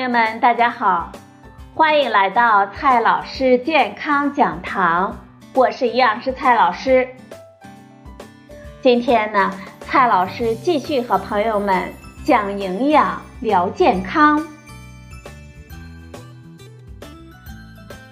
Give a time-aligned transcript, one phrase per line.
[0.00, 1.12] 友们，大家好，
[1.74, 5.14] 欢迎来到蔡老师健康讲堂，
[5.52, 7.06] 我是营养师蔡老师。
[8.80, 11.92] 今天呢，蔡老师继续和朋友们
[12.24, 14.42] 讲营养、聊健康。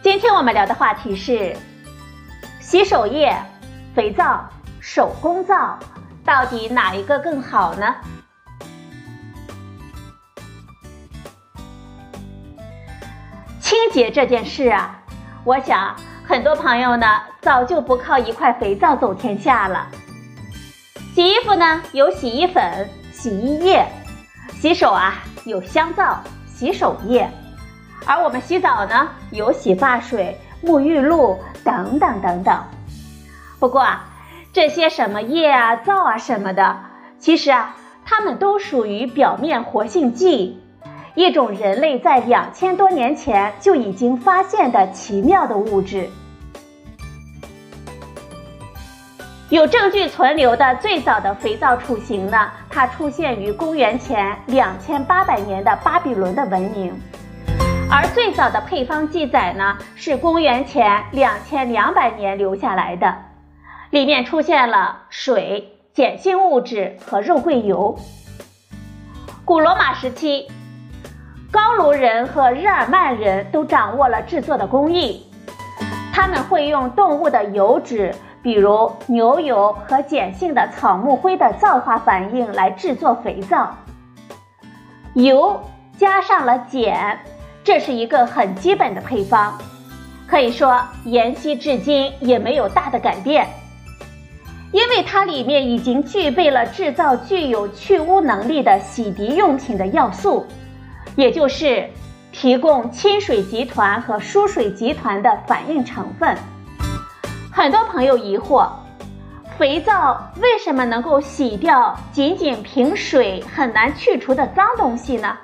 [0.02, 1.56] 今天我们聊的话题是
[2.60, 3.34] 洗手液、
[3.94, 4.44] 肥皂、
[4.78, 5.78] 手工皂，
[6.22, 7.94] 到底哪一个更好呢？
[13.94, 14.98] 洁这件事啊，
[15.44, 15.94] 我想
[16.26, 17.06] 很多朋友呢
[17.40, 19.86] 早就不靠一块肥皂走天下了。
[21.14, 23.86] 洗衣服呢有洗衣粉、洗衣液，
[24.50, 27.30] 洗手啊有香皂、洗手液，
[28.04, 32.64] 而我们洗澡呢有洗发水、沐浴露等等等等。
[33.60, 34.06] 不过啊，
[34.52, 36.80] 这些什么液啊、皂啊什么的，
[37.20, 40.60] 其实啊，它们都属于表面活性剂。
[41.16, 46.10] 一种人类在两千多年前就已经发现的奇妙的物质，
[49.48, 56.92] 有证据存留的最早的肥皂雏形呢，它出现于公元前两千八百年的巴比伦的文明，
[57.88, 63.16] 而最早的配方记载呢，是公元前两千两百年留下来的，
[63.90, 67.96] 里面出现了水、碱性物质和肉桂油。
[69.44, 70.48] 古罗马时期。
[71.54, 75.24] 高卢人和日耳曼人都掌握了制作的工艺，
[76.12, 83.72] 他们会用动物的油脂，比如牛油和碱性的草木灰的皂化反应来制作肥皂。
[85.12, 85.62] 油
[85.96, 87.20] 加上了碱，
[87.62, 89.52] 这是一个很基本的配方，
[90.26, 93.46] 可以说沿袭至今也没有大的改变，
[94.72, 100.44] 因为它里面已经具备了制造具有去污能力的洗涤用品的要素。
[101.16, 101.88] 也就是
[102.32, 106.36] 提供亲水集团和疏水集团的反应成分。
[107.52, 108.68] 很多朋友疑惑，
[109.56, 115.36] 肥皂为什么能够洗掉仅仅凭水很难去除的脏东西呢？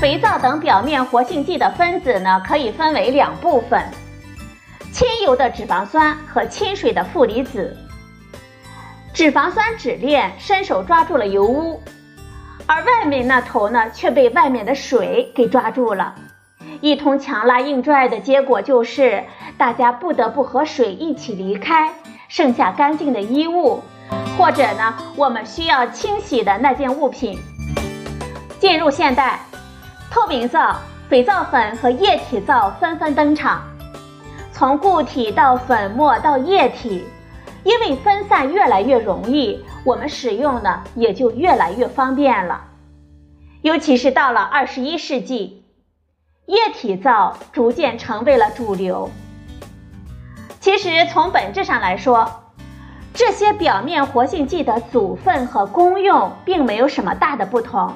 [0.00, 3.84] 肥皂等表面活性剂的分子呢，可以分为两部分：
[4.92, 7.76] 亲油的脂肪酸和亲水的负离子。
[9.12, 11.80] 脂肪酸脂链伸手抓住了油污。
[12.70, 16.14] 而外面那头呢，却被外面的水给抓住了，
[16.82, 19.24] 一通强拉硬拽的结果就是，
[19.56, 21.94] 大家不得不和水一起离开，
[22.28, 23.80] 剩下干净的衣物，
[24.36, 27.38] 或者呢，我们需要清洗的那件物品。
[28.58, 29.40] 进入现代，
[30.10, 30.76] 透明皂、
[31.08, 33.62] 肥皂粉和液体皂纷纷登场，
[34.52, 37.02] 从固体到粉末到液体。
[37.64, 42.64] 因为分散越来越容易，我们使用呢也就越来越方便了。
[43.62, 45.64] 尤其是到了二十一世纪，
[46.46, 49.10] 液体皂逐渐成为了主流。
[50.60, 52.30] 其实从本质上来说，
[53.14, 57.92] 这些表面活性剂的组分和功用并没有什么大的不同，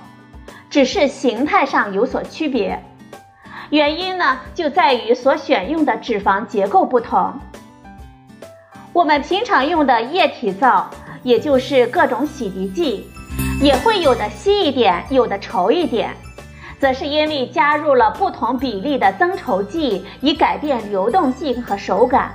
[0.71, 2.82] 只是形态上有所区别。
[3.71, 7.32] 原因呢就在于所选用的脂肪结构不同。
[8.92, 10.91] 我们平常用的液体皂，
[11.22, 13.09] 也就是各种洗涤剂，
[13.60, 16.15] 也会有的稀一点，有的稠一点，
[16.81, 22.33] 则是因为加入了不同比例的增稠剂，以改变流动性和手感。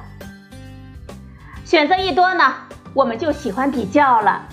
[1.66, 2.54] 选择一多呢，
[2.94, 4.46] 我们就喜欢比较了。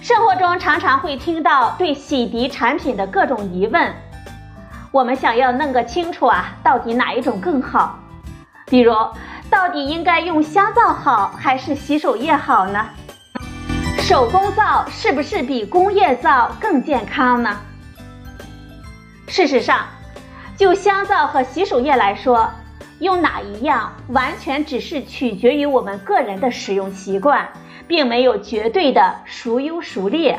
[0.00, 3.94] 生活中常常会听到对洗涤产品的各种疑问，
[4.90, 7.98] 我们想要弄个清楚啊，到底哪一种更好？
[8.66, 8.92] 比如。
[9.50, 12.88] 到底应该用香皂好还是洗手液好呢？
[14.02, 17.56] 手工皂是不是比工业皂更健康呢？
[19.28, 19.86] 事实上，
[20.56, 22.50] 就香皂和洗手液来说，
[22.98, 27.48] 用哪一样完全只是取决于我们个人的使用习惯，
[27.86, 30.36] 并没有绝对的孰优孰劣。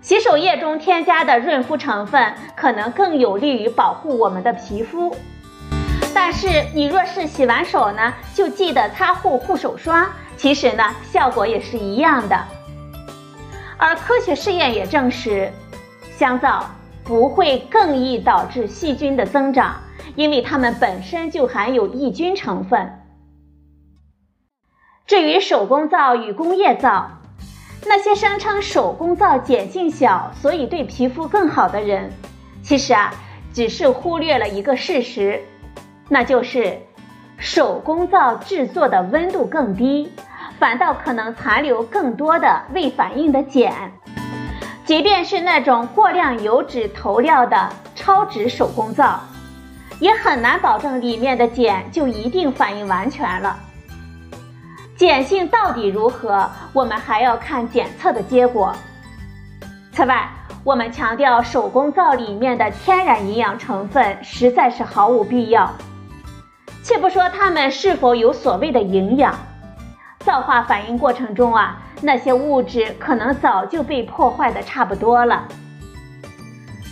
[0.00, 5.14] 洗手液中添加的润肤成分可能更有利于保护我们的皮肤。
[6.14, 12.44] 但是你若是洗完手呢，就记得擦护护手霜，其实呢效果也是一样的。
[13.76, 15.50] 而科学试验也证实，
[16.16, 16.70] 香皂
[17.04, 19.74] 不会更易导致细菌的增长，
[20.14, 22.98] 因为它们本身就含有抑菌成分。
[25.06, 27.10] 至于手工皂与工业皂，
[27.84, 32.12] 那些声称手工皂碱性小，所以对皮肤更好的人，
[32.62, 33.12] 其实啊
[33.52, 35.42] 只是忽略了一个事实。
[36.08, 36.78] 那就是
[37.44, 40.12] 手工皂制作的温度更低，
[40.60, 43.90] 反倒可能残留更多的未反应的碱。
[44.84, 49.18] 即便是那种过量油脂投料的超值手工皂，
[49.98, 53.58] 也很难保证里面的碱就一定反应完全了。
[54.96, 58.72] 碱性到底如何，我们还要看检测的结果。
[59.92, 60.30] 此外，
[60.62, 65.68] 我们强调手工皂里面的天然营养成分实在是毫无必要。
[66.82, 69.38] 且不说它们是否有所谓的营养，
[70.18, 75.46] 皂化反应过程中啊，那些物质可能早就被破坏的差不多了。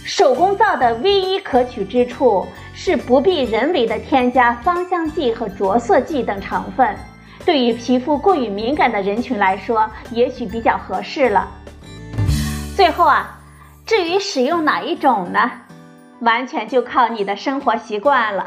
[0.04, 6.96] 手工皂的唯一可取之处是不必人为的添加芳香剂和着色剂等成分。
[7.44, 11.48] 对于皮肤过于敏感的人群来说，也许比较合适了。
[12.76, 13.38] 最后啊，
[13.86, 15.50] 至于使用哪一种呢，
[16.20, 18.46] 完全就靠你的生活习惯了。